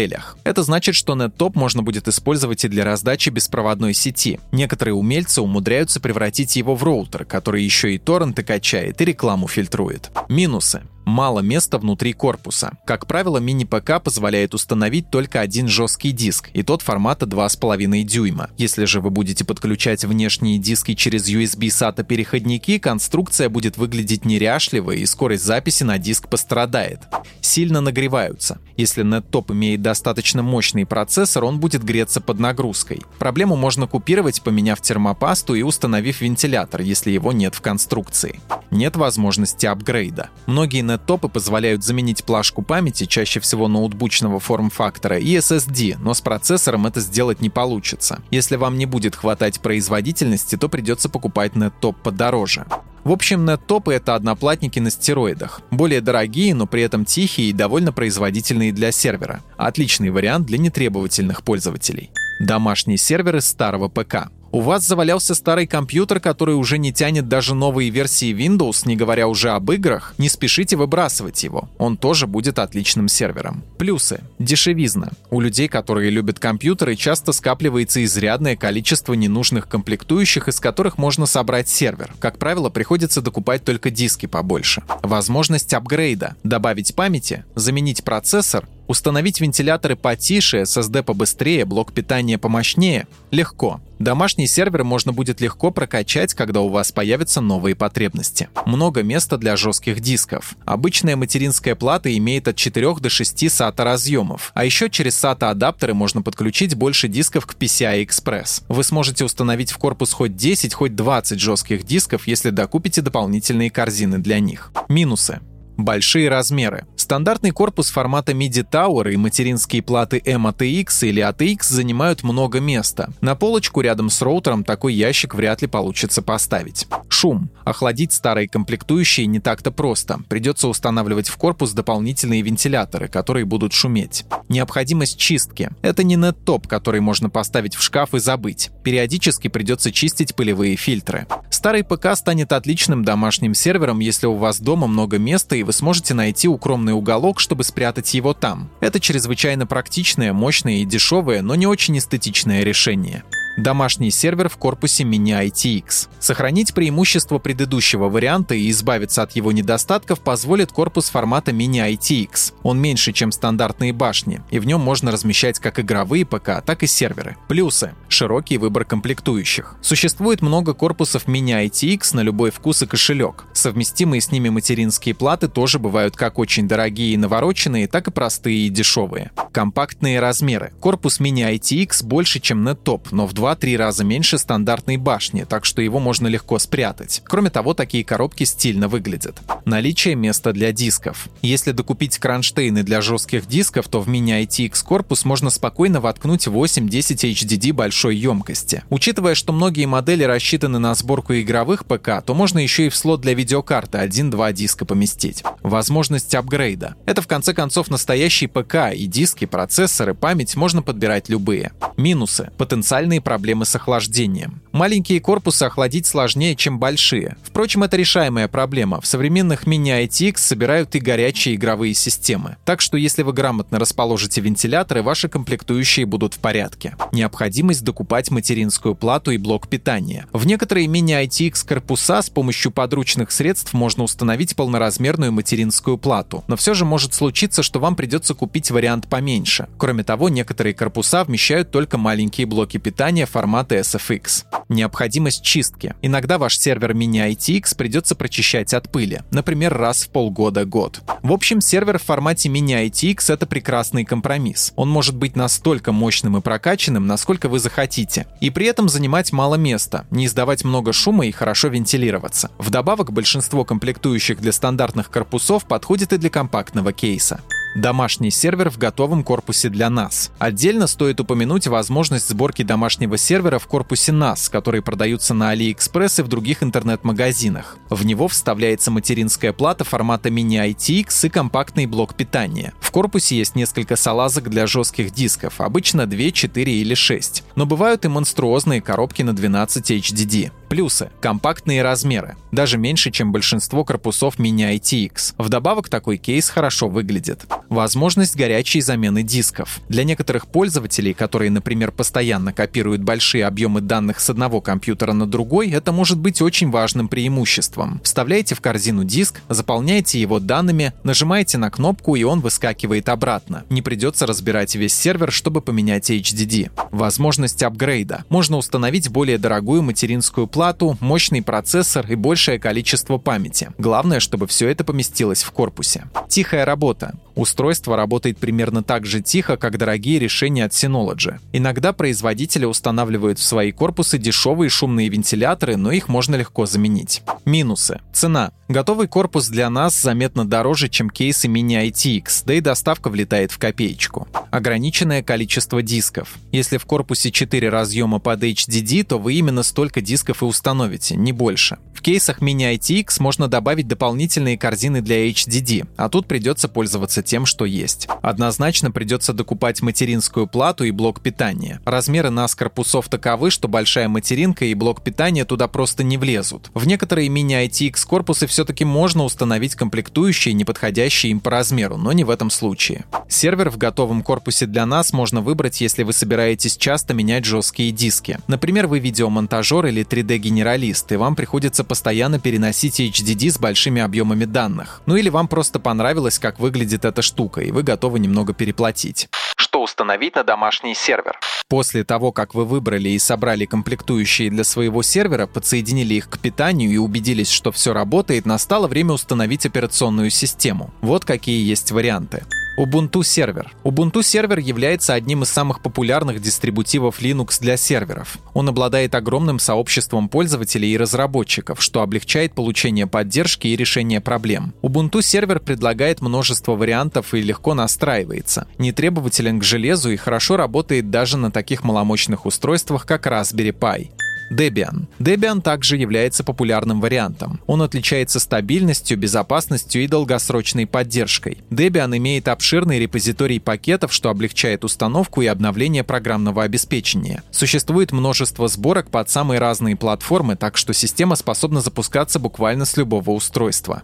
Это 0.44 0.62
значит, 0.62 0.94
что 0.94 1.14
NetTop 1.14 1.52
можно 1.54 1.82
будет 1.82 2.08
использовать 2.08 2.64
и 2.64 2.68
для 2.68 2.84
раздачи 2.84 3.30
беспроводной 3.30 3.94
сети. 3.94 4.40
Некоторые 4.50 4.94
умельцы 4.94 5.40
умудряются 5.40 6.00
превратить 6.00 6.56
его 6.56 6.74
в 6.74 6.82
роутер, 6.82 7.24
который 7.24 7.62
еще 7.62 7.94
и 7.94 7.98
торренты 7.98 8.42
качает 8.42 9.00
и 9.00 9.04
рекламу 9.04 9.48
фильтрует. 9.48 10.10
Минусы. 10.28 10.82
Мало 11.04 11.40
места 11.40 11.78
внутри 11.78 12.12
корпуса. 12.12 12.72
Как 12.86 13.06
правило, 13.06 13.38
мини-ПК 13.38 14.00
позволяет 14.02 14.54
установить 14.54 15.10
только 15.10 15.40
один 15.40 15.68
жесткий 15.68 16.12
диск, 16.12 16.50
и 16.54 16.62
тот 16.62 16.82
формата 16.82 17.26
2,5 17.26 18.02
дюйма. 18.02 18.50
Если 18.56 18.84
же 18.84 19.00
вы 19.00 19.10
будете 19.10 19.44
подключать 19.44 20.04
внешние 20.04 20.58
диски 20.58 20.94
через 20.94 21.28
USB 21.28 21.68
SATA 21.68 22.04
переходники, 22.04 22.78
конструкция 22.78 23.48
будет 23.48 23.76
выглядеть 23.78 24.24
неряшливо 24.24 24.92
и 24.92 25.04
скорость 25.06 25.44
записи 25.44 25.82
на 25.82 25.98
диск 25.98 26.28
пострадает. 26.28 27.00
Сильно 27.40 27.80
нагреваются. 27.80 28.60
Если 28.76 29.04
NetTop 29.04 29.52
имеет 29.52 29.82
достаточно 29.82 30.42
мощный 30.42 30.86
процессор, 30.86 31.44
он 31.44 31.58
будет 31.58 31.84
греться 31.84 32.20
под 32.20 32.38
нагрузкой. 32.38 33.02
Проблему 33.18 33.56
можно 33.56 33.86
купировать, 33.86 34.42
поменяв 34.42 34.80
термопасту 34.80 35.54
и 35.54 35.62
установив 35.62 36.20
вентилятор, 36.20 36.80
если 36.80 37.10
его 37.10 37.32
нет 37.32 37.54
в 37.54 37.60
конструкции. 37.60 38.40
Нет 38.70 38.96
возможности 38.96 39.66
апгрейда. 39.66 40.30
Многие 40.46 40.82
NetTopы 40.92 41.28
позволяют 41.28 41.84
заменить 41.84 42.24
плашку 42.24 42.62
памяти, 42.62 43.06
чаще 43.06 43.40
всего 43.40 43.68
ноутбучного 43.68 44.40
форм-фактора, 44.40 45.18
и 45.18 45.36
SSD, 45.36 45.96
но 45.98 46.14
с 46.14 46.20
процессором 46.20 46.86
это 46.86 47.00
сделать 47.00 47.40
не 47.40 47.50
получится. 47.50 48.20
Если 48.30 48.56
вам 48.56 48.78
не 48.78 48.86
будет 48.86 49.16
хватать 49.16 49.60
производительности, 49.60 50.56
то 50.56 50.68
придется 50.68 51.08
покупать 51.08 51.52
NetTop 51.52 51.96
подороже. 52.02 52.66
В 53.04 53.10
общем, 53.10 53.44
неттопы— 53.44 53.92
это 53.94 54.14
одноплатники 54.14 54.78
на 54.78 54.90
стероидах. 54.90 55.60
Более 55.72 56.00
дорогие, 56.00 56.54
но 56.54 56.66
при 56.66 56.82
этом 56.82 57.04
тихие 57.04 57.50
и 57.50 57.52
довольно 57.52 57.92
производительные 57.92 58.72
для 58.72 58.92
сервера. 58.92 59.42
Отличный 59.56 60.10
вариант 60.10 60.46
для 60.46 60.58
нетребовательных 60.58 61.42
пользователей. 61.42 62.10
Домашние 62.38 62.98
серверы 62.98 63.40
старого 63.40 63.88
ПК. 63.88 64.30
У 64.54 64.60
вас 64.60 64.86
завалялся 64.86 65.34
старый 65.34 65.66
компьютер, 65.66 66.20
который 66.20 66.54
уже 66.54 66.76
не 66.76 66.92
тянет 66.92 67.26
даже 67.26 67.54
новые 67.54 67.88
версии 67.88 68.34
Windows, 68.34 68.86
не 68.86 68.96
говоря 68.96 69.26
уже 69.26 69.48
об 69.48 69.72
играх, 69.72 70.14
не 70.18 70.28
спешите 70.28 70.76
выбрасывать 70.76 71.42
его. 71.42 71.70
Он 71.78 71.96
тоже 71.96 72.26
будет 72.26 72.58
отличным 72.58 73.08
сервером. 73.08 73.62
Плюсы. 73.78 74.20
Дешевизна. 74.38 75.12
У 75.30 75.40
людей, 75.40 75.68
которые 75.68 76.10
любят 76.10 76.38
компьютеры, 76.38 76.96
часто 76.96 77.32
скапливается 77.32 78.04
изрядное 78.04 78.54
количество 78.54 79.14
ненужных 79.14 79.68
комплектующих, 79.68 80.48
из 80.48 80.60
которых 80.60 80.98
можно 80.98 81.24
собрать 81.24 81.70
сервер. 81.70 82.12
Как 82.20 82.36
правило, 82.36 82.68
приходится 82.68 83.22
докупать 83.22 83.64
только 83.64 83.88
диски 83.88 84.26
побольше. 84.26 84.82
Возможность 85.02 85.72
апгрейда. 85.72 86.36
Добавить 86.44 86.94
памяти, 86.94 87.46
заменить 87.54 88.04
процессор, 88.04 88.68
Установить 88.88 89.40
вентиляторы 89.40 89.96
потише, 89.96 90.62
SSD 90.62 91.02
побыстрее, 91.02 91.64
блок 91.64 91.92
питания 91.92 92.38
помощнее– 92.38 93.06
легко. 93.30 93.80
Домашний 93.98 94.48
сервер 94.48 94.82
можно 94.82 95.12
будет 95.12 95.40
легко 95.40 95.70
прокачать, 95.70 96.34
когда 96.34 96.60
у 96.60 96.68
вас 96.68 96.90
появятся 96.90 97.40
новые 97.40 97.76
потребности. 97.76 98.48
Много 98.66 99.02
места 99.02 99.38
для 99.38 99.56
жестких 99.56 100.00
дисков. 100.00 100.56
Обычная 100.64 101.14
материнская 101.14 101.76
плата 101.76 102.14
имеет 102.16 102.48
от 102.48 102.56
4 102.56 102.96
до 102.96 103.08
6 103.08 103.44
SATA 103.44 103.84
разъемов, 103.84 104.50
а 104.54 104.64
еще 104.64 104.90
через 104.90 105.22
SATA 105.22 105.50
адаптеры 105.50 105.94
можно 105.94 106.20
подключить 106.20 106.74
больше 106.74 107.06
дисков 107.06 107.46
к 107.46 107.54
PCI 107.54 108.04
Express. 108.04 108.64
Вы 108.68 108.82
сможете 108.82 109.24
установить 109.24 109.70
в 109.70 109.78
корпус 109.78 110.12
хоть 110.12 110.36
10, 110.36 110.74
хоть 110.74 110.96
20 110.96 111.38
жестких 111.38 111.84
дисков, 111.84 112.26
если 112.26 112.50
докупите 112.50 113.02
дополнительные 113.02 113.70
корзины 113.70 114.18
для 114.18 114.40
них. 114.40 114.72
Минусы. 114.88 115.40
Большие 115.76 116.28
размеры. 116.28 116.86
Стандартный 117.12 117.50
корпус 117.50 117.90
формата 117.90 118.32
MIDI 118.32 118.66
Tower 118.66 119.12
и 119.12 119.18
материнские 119.18 119.82
платы 119.82 120.22
M-ATX 120.24 121.06
или 121.06 121.22
ATX 121.22 121.64
занимают 121.64 122.22
много 122.22 122.58
места. 122.58 123.12
На 123.20 123.34
полочку 123.34 123.82
рядом 123.82 124.08
с 124.08 124.22
роутером 124.22 124.64
такой 124.64 124.94
ящик 124.94 125.34
вряд 125.34 125.60
ли 125.60 125.68
получится 125.68 126.22
поставить. 126.22 126.88
Шум. 127.10 127.50
Охладить 127.64 128.14
старые 128.14 128.48
комплектующие 128.48 129.26
не 129.26 129.40
так-то 129.40 129.70
просто. 129.70 130.20
Придется 130.30 130.68
устанавливать 130.68 131.28
в 131.28 131.36
корпус 131.36 131.72
дополнительные 131.72 132.40
вентиляторы, 132.40 133.08
которые 133.08 133.44
будут 133.44 133.74
шуметь. 133.74 134.24
Необходимость 134.48 135.18
чистки. 135.18 135.68
Это 135.82 136.04
не 136.04 136.16
нет-топ, 136.16 136.66
который 136.66 137.02
можно 137.02 137.28
поставить 137.28 137.74
в 137.74 137.82
шкаф 137.82 138.14
и 138.14 138.20
забыть. 138.20 138.70
Периодически 138.82 139.48
придется 139.48 139.92
чистить 139.92 140.34
пылевые 140.34 140.76
фильтры. 140.76 141.26
Старый 141.50 141.84
ПК 141.84 142.16
станет 142.16 142.52
отличным 142.52 143.04
домашним 143.04 143.54
сервером, 143.54 144.00
если 144.00 144.26
у 144.26 144.34
вас 144.34 144.60
дома 144.60 144.86
много 144.86 145.18
места 145.18 145.54
и 145.56 145.62
вы 145.62 145.72
сможете 145.72 146.14
найти 146.14 146.48
укромный 146.48 146.92
уголок, 146.92 147.40
чтобы 147.40 147.64
спрятать 147.64 148.14
его 148.14 148.34
там. 148.34 148.70
Это 148.80 149.00
чрезвычайно 149.00 149.66
практичное, 149.66 150.32
мощное 150.32 150.78
и 150.78 150.84
дешевое, 150.84 151.42
но 151.42 151.54
не 151.54 151.66
очень 151.66 151.98
эстетичное 151.98 152.64
решение. 152.64 153.22
Домашний 153.58 154.10
сервер 154.10 154.48
в 154.48 154.56
корпусе 154.56 155.04
Mini 155.04 155.48
ITX. 155.48 156.08
Сохранить 156.18 156.72
преимущество 156.72 157.38
предыдущего 157.38 158.08
варианта 158.08 158.54
и 158.54 158.70
избавиться 158.70 159.22
от 159.22 159.32
его 159.32 159.52
недостатков 159.52 160.20
позволит 160.20 160.72
корпус 160.72 161.10
формата 161.10 161.50
Mini 161.50 161.92
ITX. 161.92 162.54
Он 162.62 162.80
меньше, 162.80 163.12
чем 163.12 163.30
стандартные 163.30 163.92
башни, 163.92 164.40
и 164.50 164.58
в 164.58 164.66
нем 164.66 164.80
можно 164.80 165.10
размещать 165.10 165.58
как 165.58 165.78
игровые 165.78 166.24
ПК, 166.24 166.62
так 166.64 166.82
и 166.82 166.86
серверы. 166.86 167.36
Плюсы. 167.46 167.92
Широкий 168.08 168.56
выбор 168.56 168.86
комплектующих. 168.86 169.76
Существует 169.82 170.40
много 170.40 170.72
корпусов 170.72 171.26
Mini 171.26 171.66
ITX 171.66 172.16
на 172.16 172.20
любой 172.20 172.50
вкус 172.52 172.80
и 172.80 172.86
кошелек. 172.86 173.44
Совместимые 173.52 174.22
с 174.22 174.32
ними 174.32 174.48
материнские 174.48 175.14
платы 175.14 175.48
тоже 175.48 175.78
бывают 175.78 176.16
как 176.16 176.38
очень 176.38 176.66
дорогие 176.66 177.12
и 177.12 177.18
навороченные, 177.18 177.86
так 177.86 178.08
и 178.08 178.12
простые 178.12 178.66
и 178.66 178.70
дешевые. 178.70 179.30
Компактные 179.52 180.20
размеры. 180.20 180.72
Корпус 180.80 181.20
Mini 181.20 181.54
ITX 181.54 182.02
больше, 182.02 182.40
чем 182.40 182.66
NetTop, 182.66 183.08
но 183.10 183.26
в 183.26 183.34
2-3 183.42 183.76
раза 183.76 184.04
меньше 184.04 184.38
стандартной 184.38 184.98
башни, 184.98 185.44
так 185.44 185.64
что 185.64 185.82
его 185.82 185.98
можно 185.98 186.28
легко 186.28 186.58
спрятать. 186.60 187.22
Кроме 187.24 187.50
того, 187.50 187.74
такие 187.74 188.04
коробки 188.04 188.44
стильно 188.44 188.86
выглядят. 188.86 189.40
Наличие 189.64 190.14
места 190.14 190.52
для 190.52 190.70
дисков. 190.72 191.28
Если 191.42 191.72
докупить 191.72 192.18
кронштейны 192.18 192.84
для 192.84 193.00
жестких 193.00 193.46
дисков, 193.46 193.88
то 193.88 194.00
в 194.00 194.08
Mini 194.08 194.44
ITX 194.44 194.84
корпус 194.84 195.24
можно 195.24 195.50
спокойно 195.50 196.00
воткнуть 196.00 196.46
8-10 196.46 197.32
HDD 197.32 197.72
большой 197.72 198.16
емкости. 198.16 198.84
Учитывая, 198.90 199.34
что 199.34 199.52
многие 199.52 199.86
модели 199.86 200.22
рассчитаны 200.22 200.78
на 200.78 200.94
сборку 200.94 201.34
игровых 201.34 201.84
ПК, 201.84 202.22
то 202.24 202.34
можно 202.34 202.60
еще 202.60 202.86
и 202.86 202.90
в 202.90 202.96
слот 202.96 203.22
для 203.22 203.34
видеокарты 203.34 203.98
1-2 203.98 204.52
диска 204.52 204.84
поместить. 204.84 205.42
Возможность 205.62 206.34
апгрейда. 206.34 206.94
Это 207.06 207.22
в 207.22 207.26
конце 207.26 207.54
концов 207.54 207.90
настоящий 207.90 208.46
ПК, 208.46 208.92
и 208.94 209.06
диски, 209.06 209.46
процессоры, 209.46 210.14
память 210.14 210.54
можно 210.54 210.82
подбирать 210.82 211.28
любые. 211.28 211.72
Минусы. 211.96 212.50
Потенциальные 212.56 213.20
проблемы 213.32 213.64
с 213.64 213.74
охлаждением. 213.74 214.60
Маленькие 214.72 215.18
корпусы 215.18 215.62
охладить 215.62 216.04
сложнее, 216.04 216.54
чем 216.54 216.78
большие. 216.78 217.36
Впрочем, 217.42 217.82
это 217.82 217.96
решаемая 217.96 218.46
проблема. 218.46 219.00
В 219.00 219.06
современных 219.06 219.66
мини-ITX 219.66 220.36
собирают 220.36 220.94
и 220.94 221.00
горячие 221.00 221.54
игровые 221.54 221.94
системы. 221.94 222.58
Так 222.66 222.82
что 222.82 222.98
если 222.98 223.22
вы 223.22 223.32
грамотно 223.32 223.78
расположите 223.78 224.42
вентиляторы, 224.42 225.02
ваши 225.02 225.30
комплектующие 225.30 226.04
будут 226.04 226.34
в 226.34 226.40
порядке. 226.40 226.94
Необходимость 227.10 227.84
докупать 227.84 228.30
материнскую 228.30 228.94
плату 228.94 229.30
и 229.30 229.38
блок 229.38 229.66
питания. 229.66 230.26
В 230.34 230.46
некоторые 230.46 230.86
мини-ITX 230.88 231.66
корпуса 231.66 232.20
с 232.20 232.28
помощью 232.28 232.70
подручных 232.70 233.30
средств 233.30 233.72
можно 233.72 234.04
установить 234.04 234.54
полноразмерную 234.56 235.32
материнскую 235.32 235.96
плату. 235.96 236.44
Но 236.48 236.56
все 236.56 236.74
же 236.74 236.84
может 236.84 237.14
случиться, 237.14 237.62
что 237.62 237.80
вам 237.80 237.96
придется 237.96 238.34
купить 238.34 238.70
вариант 238.70 239.08
поменьше. 239.08 239.68
Кроме 239.78 240.04
того, 240.04 240.28
некоторые 240.28 240.74
корпуса 240.74 241.24
вмещают 241.24 241.70
только 241.70 241.96
маленькие 241.96 242.46
блоки 242.46 242.76
питания 242.76 243.21
решения 243.22 243.26
формата 243.26 243.76
SFX. 243.76 244.44
Необходимость 244.68 245.42
чистки. 245.42 245.94
Иногда 246.02 246.38
ваш 246.38 246.58
сервер 246.58 246.92
Mini 246.92 247.32
ITX 247.32 247.76
придется 247.76 248.14
прочищать 248.14 248.74
от 248.74 248.90
пыли, 248.90 249.20
например, 249.30 249.74
раз 249.74 250.04
в 250.04 250.10
полгода-год. 250.10 251.00
В 251.22 251.32
общем, 251.32 251.60
сервер 251.60 251.98
в 251.98 252.02
формате 252.02 252.48
Mini 252.48 252.88
ITX— 252.88 253.32
это 253.34 253.46
прекрасный 253.46 254.04
компромисс. 254.04 254.72
Он 254.76 254.88
может 254.88 255.16
быть 255.16 255.36
настолько 255.36 255.92
мощным 255.92 256.36
и 256.36 256.40
прокачанным, 256.40 257.06
насколько 257.06 257.48
вы 257.48 257.58
захотите, 257.58 258.26
и 258.40 258.50
при 258.50 258.66
этом 258.66 258.88
занимать 258.88 259.32
мало 259.32 259.56
места, 259.56 260.04
не 260.10 260.26
издавать 260.26 260.64
много 260.64 260.92
шума 260.92 261.26
и 261.26 261.32
хорошо 261.32 261.68
вентилироваться. 261.68 262.50
Вдобавок, 262.58 263.12
большинство 263.12 263.64
комплектующих 263.64 264.40
для 264.40 264.52
стандартных 264.52 265.10
корпусов 265.10 265.64
подходит 265.64 266.12
и 266.12 266.18
для 266.18 266.30
компактного 266.30 266.92
кейса. 266.92 267.40
Домашний 267.74 268.30
сервер 268.30 268.70
в 268.70 268.76
готовом 268.76 269.24
корпусе 269.24 269.70
для 269.70 269.86
NAS. 269.86 270.30
Отдельно 270.38 270.86
стоит 270.86 271.20
упомянуть 271.20 271.66
возможность 271.66 272.28
сборки 272.28 272.62
домашнего 272.62 273.16
сервера 273.16 273.58
в 273.58 273.66
корпусе 273.66 274.12
NAS, 274.12 274.50
которые 274.50 274.82
продаются 274.82 275.32
на 275.32 275.54
AliExpress 275.54 276.20
и 276.20 276.22
в 276.22 276.28
других 276.28 276.62
интернет-магазинах. 276.62 277.78
В 277.88 278.04
него 278.04 278.28
вставляется 278.28 278.90
материнская 278.90 279.54
плата 279.54 279.84
формата 279.84 280.28
Mini 280.28 280.70
ITX 280.70 281.26
и 281.26 281.28
компактный 281.30 281.86
блок 281.86 282.14
питания. 282.14 282.74
В 282.78 282.90
корпусе 282.90 283.38
есть 283.38 283.56
несколько 283.56 283.96
салазок 283.96 284.50
для 284.50 284.66
жестких 284.66 285.10
дисков, 285.10 285.62
обычно 285.62 286.06
2, 286.06 286.30
4 286.30 286.72
или 286.74 286.94
6. 286.94 287.44
Но 287.56 287.64
бывают 287.64 288.04
и 288.04 288.08
монструозные 288.08 288.82
коробки 288.82 289.22
на 289.22 289.32
12 289.32 289.90
HDD. 289.90 290.52
Плюсы. 290.72 291.10
Компактные 291.20 291.82
размеры. 291.82 292.34
Даже 292.50 292.78
меньше, 292.78 293.10
чем 293.10 293.30
большинство 293.30 293.84
корпусов 293.84 294.38
Mini 294.38 294.74
ITX. 294.74 295.34
Вдобавок 295.36 295.90
такой 295.90 296.16
кейс 296.16 296.48
хорошо 296.48 296.88
выглядит. 296.88 297.44
Возможность 297.68 298.36
горячей 298.36 298.80
замены 298.80 299.22
дисков. 299.22 299.80
Для 299.90 300.04
некоторых 300.04 300.46
пользователей, 300.46 301.12
которые, 301.12 301.50
например, 301.50 301.92
постоянно 301.92 302.54
копируют 302.54 303.02
большие 303.02 303.44
объемы 303.44 303.82
данных 303.82 304.18
с 304.18 304.30
одного 304.30 304.62
компьютера 304.62 305.12
на 305.12 305.26
другой, 305.26 305.70
это 305.70 305.92
может 305.92 306.18
быть 306.18 306.40
очень 306.40 306.70
важным 306.70 307.08
преимуществом. 307.08 308.00
Вставляете 308.02 308.54
в 308.54 308.62
корзину 308.62 309.04
диск, 309.04 309.42
заполняете 309.50 310.22
его 310.22 310.40
данными, 310.40 310.94
нажимаете 311.04 311.58
на 311.58 311.70
кнопку 311.70 312.16
и 312.16 312.22
он 312.22 312.40
выскакивает 312.40 313.10
обратно. 313.10 313.64
Не 313.68 313.82
придется 313.82 314.26
разбирать 314.26 314.74
весь 314.74 314.94
сервер, 314.94 315.32
чтобы 315.32 315.60
поменять 315.60 316.10
HDD. 316.10 316.70
Возможность 316.92 317.62
апгрейда. 317.62 318.24
Можно 318.30 318.56
установить 318.56 319.10
более 319.10 319.36
дорогую 319.36 319.82
материнскую 319.82 320.46
плату 320.46 320.61
плату, 320.62 320.96
мощный 321.00 321.42
процессор 321.42 322.06
и 322.08 322.14
большее 322.14 322.60
количество 322.60 323.18
памяти. 323.18 323.70
Главное, 323.78 324.20
чтобы 324.20 324.46
все 324.46 324.68
это 324.68 324.84
поместилось 324.84 325.42
в 325.42 325.50
корпусе. 325.50 326.04
Тихая 326.28 326.64
работа. 326.64 327.14
Устройство 327.34 327.96
работает 327.96 328.38
примерно 328.38 328.82
так 328.82 329.06
же 329.06 329.20
тихо, 329.20 329.56
как 329.56 329.78
дорогие 329.78 330.18
решения 330.18 330.64
от 330.64 330.72
Synology. 330.72 331.38
Иногда 331.52 331.92
производители 331.92 332.64
устанавливают 332.64 333.38
в 333.38 333.42
свои 333.42 333.72
корпусы 333.72 334.18
дешевые 334.18 334.68
шумные 334.68 335.08
вентиляторы, 335.08 335.76
но 335.76 335.92
их 335.92 336.08
можно 336.08 336.34
легко 336.34 336.66
заменить. 336.66 337.22
Минусы. 337.44 338.00
Цена. 338.12 338.52
Готовый 338.68 339.08
корпус 339.08 339.48
для 339.48 339.68
нас 339.68 340.00
заметно 340.00 340.46
дороже, 340.46 340.88
чем 340.88 341.10
кейсы 341.10 341.48
Mini 341.48 341.90
ITX, 341.90 342.42
да 342.46 342.54
и 342.54 342.60
доставка 342.60 343.10
влетает 343.10 343.52
в 343.52 343.58
копеечку. 343.58 344.28
Ограниченное 344.50 345.22
количество 345.22 345.82
дисков. 345.82 346.36
Если 346.52 346.78
в 346.78 346.86
корпусе 346.86 347.30
4 347.30 347.68
разъема 347.68 348.18
под 348.18 348.42
HDD, 348.44 349.04
то 349.04 349.18
вы 349.18 349.34
именно 349.34 349.62
столько 349.62 350.00
дисков 350.00 350.42
и 350.42 350.46
установите, 350.46 351.16
не 351.16 351.32
больше. 351.32 351.78
В 351.94 352.00
кейсах 352.02 352.40
Mini 352.40 352.74
ITX 352.76 353.16
можно 353.20 353.48
добавить 353.48 353.88
дополнительные 353.88 354.58
корзины 354.58 355.02
для 355.02 355.28
HDD, 355.28 355.86
а 355.96 356.08
тут 356.08 356.26
придется 356.26 356.68
пользоваться 356.68 357.21
тем, 357.22 357.46
что 357.46 357.64
есть. 357.64 358.08
Однозначно 358.20 358.90
придется 358.90 359.32
докупать 359.32 359.82
материнскую 359.82 360.46
плату 360.46 360.84
и 360.84 360.90
блок 360.90 361.20
питания. 361.20 361.80
Размеры 361.84 362.28
NAS 362.28 362.56
корпусов 362.56 363.08
таковы, 363.08 363.50
что 363.50 363.68
большая 363.68 364.08
материнка 364.08 364.64
и 364.64 364.74
блок 364.74 365.02
питания 365.02 365.44
туда 365.44 365.68
просто 365.68 366.04
не 366.04 366.18
влезут. 366.18 366.70
В 366.74 366.86
некоторые 366.86 367.28
Mini 367.28 367.66
ITX 367.66 368.06
корпусы 368.06 368.46
все-таки 368.46 368.84
можно 368.84 369.24
установить 369.24 369.74
комплектующие, 369.74 370.54
не 370.54 370.64
подходящие 370.64 371.32
им 371.32 371.40
по 371.40 371.50
размеру, 371.50 371.96
но 371.96 372.12
не 372.12 372.24
в 372.24 372.30
этом 372.30 372.50
случае. 372.50 373.04
Сервер 373.28 373.70
в 373.70 373.78
готовом 373.78 374.22
корпусе 374.22 374.66
для 374.66 374.86
нас 374.86 375.12
можно 375.12 375.40
выбрать, 375.40 375.80
если 375.80 376.02
вы 376.02 376.12
собираетесь 376.12 376.76
часто 376.76 377.14
менять 377.14 377.44
жесткие 377.44 377.92
диски. 377.92 378.38
Например, 378.46 378.86
вы 378.86 378.98
видеомонтажер 378.98 379.86
или 379.86 380.04
3D-генералист, 380.04 381.12
и 381.12 381.16
вам 381.16 381.36
приходится 381.36 381.84
постоянно 381.84 382.38
переносить 382.38 383.00
HDD 383.00 383.50
с 383.50 383.58
большими 383.58 384.02
объемами 384.02 384.44
данных. 384.44 385.02
Ну 385.06 385.16
или 385.16 385.28
вам 385.28 385.48
просто 385.48 385.78
понравилось, 385.78 386.38
как 386.38 386.60
выглядит 386.60 387.04
эта 387.12 387.22
штука, 387.22 387.60
и 387.60 387.70
вы 387.70 387.82
готовы 387.82 388.18
немного 388.18 388.52
переплатить 388.52 389.28
что 389.72 389.82
установить 389.82 390.34
на 390.34 390.44
домашний 390.44 390.94
сервер. 390.94 391.40
После 391.66 392.04
того, 392.04 392.30
как 392.30 392.54
вы 392.54 392.66
выбрали 392.66 393.08
и 393.08 393.18
собрали 393.18 393.64
комплектующие 393.64 394.50
для 394.50 394.64
своего 394.64 395.02
сервера, 395.02 395.46
подсоединили 395.46 396.12
их 396.12 396.28
к 396.28 396.38
питанию 396.38 396.90
и 396.90 396.98
убедились, 396.98 397.50
что 397.50 397.72
все 397.72 397.94
работает, 397.94 398.44
настало 398.44 398.86
время 398.86 399.12
установить 399.12 399.64
операционную 399.64 400.28
систему. 400.28 400.90
Вот 401.00 401.24
какие 401.24 401.66
есть 401.66 401.90
варианты. 401.90 402.44
Ubuntu 402.76 403.22
сервер. 403.22 403.70
Ubuntu 403.84 404.22
сервер 404.22 404.58
является 404.58 405.12
одним 405.12 405.42
из 405.42 405.50
самых 405.50 405.82
популярных 405.82 406.40
дистрибутивов 406.40 407.20
Linux 407.20 407.60
для 407.60 407.76
серверов. 407.76 408.38
Он 408.54 408.68
обладает 408.68 409.14
огромным 409.14 409.58
сообществом 409.58 410.30
пользователей 410.30 410.92
и 410.92 410.96
разработчиков, 410.96 411.82
что 411.82 412.00
облегчает 412.00 412.54
получение 412.54 413.06
поддержки 413.06 413.66
и 413.66 413.76
решение 413.76 414.22
проблем. 414.22 414.72
Ubuntu 414.80 415.20
сервер 415.20 415.60
предлагает 415.60 416.22
множество 416.22 416.72
вариантов 416.72 417.34
и 417.34 417.42
легко 417.42 417.74
настраивается, 417.74 418.66
не 418.78 418.92
требователен 418.92 419.60
к 419.60 419.64
железу 419.64 420.10
и 420.10 420.16
хорошо 420.16 420.56
работает 420.56 421.10
даже 421.10 421.36
на 421.36 421.50
таких 421.50 421.84
маломощных 421.84 422.46
устройствах, 422.46 423.04
как 423.04 423.26
Raspberry 423.26 423.72
Pi. 423.78 424.08
Debian. 424.52 425.06
Debian 425.18 425.62
также 425.62 425.96
является 425.96 426.44
популярным 426.44 427.00
вариантом. 427.00 427.60
Он 427.66 427.82
отличается 427.82 428.38
стабильностью, 428.38 429.18
безопасностью 429.18 430.04
и 430.04 430.06
долгосрочной 430.06 430.86
поддержкой. 430.86 431.58
Debian 431.70 432.16
имеет 432.16 432.48
обширный 432.48 432.98
репозиторий 432.98 433.60
пакетов, 433.60 434.12
что 434.12 434.30
облегчает 434.30 434.84
установку 434.84 435.42
и 435.42 435.46
обновление 435.46 436.04
программного 436.04 436.64
обеспечения. 436.64 437.42
Существует 437.50 438.12
множество 438.12 438.68
сборок 438.68 439.10
под 439.10 439.30
самые 439.30 439.58
разные 439.58 439.96
платформы, 439.96 440.56
так 440.56 440.76
что 440.76 440.92
система 440.92 441.36
способна 441.36 441.80
запускаться 441.80 442.38
буквально 442.38 442.84
с 442.84 442.96
любого 442.96 443.30
устройства. 443.30 444.02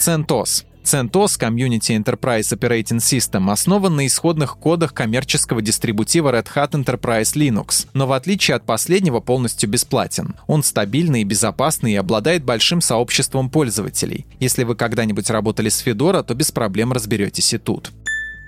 CentOS. 0.00 0.64
CentOS 0.90 1.38
Community 1.38 1.96
Enterprise 1.96 2.52
Operating 2.52 2.98
System 2.98 3.48
основан 3.52 3.94
на 3.94 4.08
исходных 4.08 4.56
кодах 4.56 4.92
коммерческого 4.92 5.62
дистрибутива 5.62 6.32
Red 6.32 6.48
Hat 6.52 6.72
Enterprise 6.72 7.36
Linux, 7.36 7.86
но 7.94 8.08
в 8.08 8.12
отличие 8.12 8.56
от 8.56 8.64
последнего 8.66 9.20
полностью 9.20 9.70
бесплатен. 9.70 10.34
Он 10.48 10.64
стабильный 10.64 11.20
и 11.20 11.24
безопасный 11.24 11.92
и 11.92 11.96
обладает 11.96 12.42
большим 12.42 12.80
сообществом 12.80 13.50
пользователей. 13.50 14.26
Если 14.40 14.64
вы 14.64 14.74
когда-нибудь 14.74 15.30
работали 15.30 15.68
с 15.68 15.86
Fedora, 15.86 16.24
то 16.24 16.34
без 16.34 16.50
проблем 16.50 16.92
разберетесь 16.92 17.54
и 17.54 17.58
тут. 17.58 17.92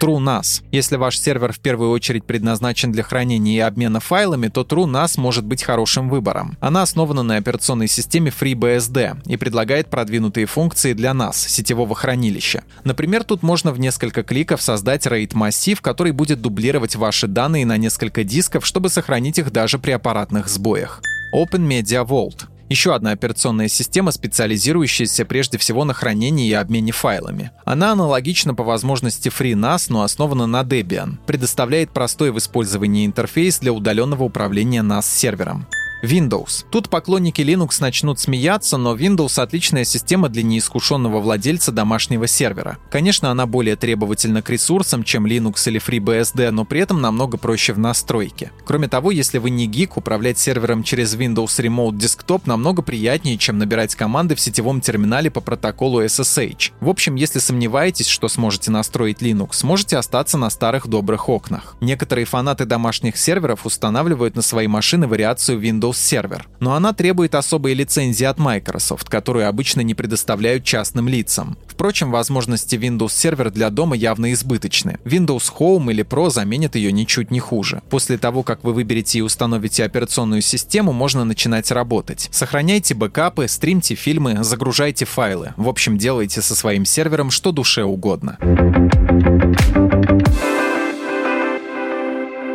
TrueNAS. 0.03 0.65
Если 0.73 0.97
ваш 0.97 1.17
сервер 1.17 1.53
в 1.53 1.61
первую 1.61 1.91
очередь 1.91 2.25
предназначен 2.25 2.91
для 2.91 3.05
хранения 3.05 3.55
и 3.55 3.61
обмена 3.61 4.01
файлами, 4.01 4.49
то 4.49 4.63
TrueNAS 4.63 5.21
может 5.21 5.45
быть 5.45 5.63
хорошим 5.63 6.09
выбором. 6.09 6.57
Она 6.61 6.83
основана 6.83 7.23
на 7.23 7.37
операционной 7.37 7.87
системе 7.87 8.33
FreeBSD 8.37 9.23
и 9.27 9.37
предлагает 9.37 9.91
продвинутые 9.91 10.47
функции 10.47 10.93
для 10.93 11.13
NAS, 11.13 11.35
сетевого 11.35 11.95
хранилища. 11.95 12.65
Например, 12.83 13.23
тут 13.23 13.45
можно 13.45 13.71
в 13.71 13.79
несколько 13.79 14.25
кликов 14.25 14.61
создать 14.61 15.07
RAID-массив, 15.07 15.81
который 15.81 16.11
будет 16.11 16.43
дублировать 16.43 16.97
ваши 16.97 17.29
данные 17.29 17.65
на 17.65 17.77
несколько 17.77 18.25
дисков, 18.25 18.67
чтобы 18.67 18.89
сохранить 18.89 19.39
их 19.39 19.53
даже 19.53 19.79
при 19.79 19.93
аппаратных 19.93 20.49
сбоях. 20.49 21.01
Open 21.33 21.67
Media 21.69 22.05
Vault 22.05 22.49
еще 22.73 22.95
одна 22.95 23.13
операционная 23.13 23.69
система, 23.69 24.11
специализирующаяся 24.11 25.25
прежде 25.25 25.59
всего 25.59 25.85
на 25.85 25.95
хранении 25.95 26.49
и 26.49 26.53
обмене 26.53 26.91
файлами. 26.91 27.53
Она 27.65 27.93
аналогична 27.93 28.55
по 28.55 28.65
возможности 28.65 29.29
FreeNAS, 29.29 29.87
но 29.91 30.03
основана 30.03 30.47
на 30.47 30.63
Debian. 30.63 31.19
Предоставляет 31.27 31.93
простой 31.93 32.33
в 32.33 32.39
использовании 32.39 33.07
интерфейс 33.07 33.61
для 33.61 33.73
удаленного 33.73 34.25
управления 34.25 34.83
NAS-сервером. 34.83 35.67
Windows. 36.03 36.65
Тут 36.71 36.89
поклонники 36.89 37.41
Linux 37.41 37.77
начнут 37.81 38.19
смеяться, 38.19 38.77
но 38.77 38.97
Windows 38.97 39.41
отличная 39.41 39.85
система 39.85 40.29
для 40.29 40.43
неискушенного 40.43 41.21
владельца 41.21 41.71
домашнего 41.71 42.27
сервера. 42.27 42.79
Конечно, 42.91 43.31
она 43.31 43.47
более 43.47 43.77
требовательна 43.77 44.43
к 44.43 44.51
ресурсам, 44.51 45.05
чем 45.05 45.27
Linux 45.27 45.69
или 45.69 45.81
FreeBSD, 45.81 46.51
но 46.51 46.65
при 46.65 46.81
этом 46.81 47.01
намного 47.01 47.39
проще 47.39 47.73
в 47.73 47.79
настройке. 47.79 48.51
Кроме 48.65 48.89
того, 48.89 49.13
если 49.13 49.39
вы 49.39 49.51
не 49.51 49.67
гик, 49.67 49.97
управлять 49.97 50.39
сервером 50.39 50.83
через 50.83 51.15
Windows 51.15 51.47
Remote 51.59 51.93
Desktop 51.93 52.43
намного 52.47 52.83
приятнее, 52.83 53.39
чем 53.39 53.59
набирать 53.59 53.95
команды 53.95 54.35
в 54.35 54.41
сетевом 54.41 54.81
терминале 54.81 55.31
по 55.31 55.41
протоколу 55.41 56.03
SSH. 56.03 56.73
В 56.81 56.89
общем, 56.89 57.15
если 57.15 57.39
сомневаетесь, 57.39 58.09
что 58.09 58.27
сможете 58.27 58.73
настроить 58.73 59.23
Linux, 59.23 59.65
можете 59.65 59.97
остаться 59.97 60.37
на 60.37 60.51
старых 60.51 60.89
добрых 60.89 61.29
окнах. 61.29 61.77
Некоторые 61.81 62.25
фанаты 62.25 62.65
домашних 62.65 63.17
серверов 63.17 63.67
устанавливают 63.67 64.35
на 64.35 64.43
свои 64.43 64.67
машины 64.67 65.07
вариацию 65.07 65.61
Windows 65.61 65.92
Windows 65.93 66.23
Server, 66.23 66.43
но 66.61 66.75
она 66.75 66.93
требует 66.93 67.35
особой 67.35 67.75
лицензии 67.75 68.25
от 68.25 68.39
Microsoft, 68.39 69.09
которую 69.09 69.49
обычно 69.49 69.81
не 69.83 69.95
предоставляют 69.95 70.65
частным 70.65 71.09
лицам. 71.09 71.57
Впрочем, 71.69 72.11
возможности 72.11 72.77
Windows 72.77 73.09
Server 73.09 73.51
для 73.51 73.71
дома 73.71 73.97
явно 73.97 74.33
избыточны. 74.33 74.99
Windows 75.05 75.53
Home 75.59 75.91
или 75.91 76.05
Pro 76.05 76.31
заменят 76.31 76.77
ее 76.77 76.93
ничуть 76.93 77.31
не 77.31 77.41
хуже. 77.41 77.83
После 77.91 78.19
того, 78.19 78.43
как 78.43 78.65
вы 78.65 78.73
выберете 78.73 79.19
и 79.19 79.23
установите 79.23 79.85
операционную 79.85 80.43
систему, 80.43 80.93
можно 80.93 81.25
начинать 81.25 81.71
работать. 81.71 82.29
Сохраняйте 82.31 82.95
бэкапы, 82.95 83.49
стримьте 83.49 83.95
фильмы, 83.95 84.45
загружайте 84.45 85.05
файлы. 85.05 85.55
В 85.57 85.69
общем, 85.69 85.99
делайте 85.99 86.43
со 86.43 86.55
своим 86.55 86.85
сервером 86.85 87.31
что 87.31 87.53
душе 87.53 87.85
угодно. 87.85 88.39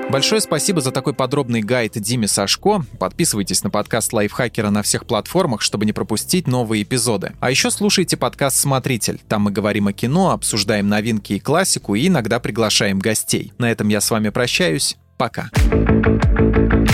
Большое 0.10 0.40
спасибо 0.40 0.80
за 0.80 0.92
такой 0.92 1.14
подробный 1.14 1.62
гайд 1.62 1.94
Диме 1.94 2.28
Сашко. 2.28 2.84
Подписывайтесь 2.98 3.64
на 3.64 3.70
подкаст 3.70 4.14
Лайфхакера 4.14 4.70
на 4.70 4.82
всех 4.82 5.06
платформах, 5.06 5.62
чтобы 5.62 5.86
не 5.86 5.92
пропустить 5.92 6.48
новые 6.48 6.84
эпизоды. 6.84 7.34
А 7.40 7.52
еще 7.52 7.72
слушайте 7.72 8.16
подкаст 8.16 8.58
«Смотритель». 8.58 9.20
Там 9.28 9.44
мы 9.44 9.52
говорим 9.52 9.88
о 9.88 9.94
кино, 9.94 10.32
обсуждаем 10.32 10.88
новинки 10.88 11.34
и 11.34 11.40
классику 11.40 11.96
и 11.96 12.08
иногда 12.08 12.40
приглашаем 12.40 13.00
гостей. 13.00 13.52
На 13.58 13.70
этом 13.70 13.90
я 13.90 14.00
с 14.00 14.10
вами 14.10 14.30
прощаюсь. 14.30 14.98
Пока. 15.18 15.50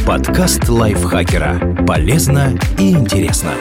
Подкаст 0.07 0.67
Лайфхакера. 0.67 1.85
Полезно 1.85 2.57
и 2.79 2.91
интересно. 2.91 3.53